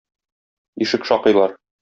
[0.85, 1.57] Ишек шакыйлар.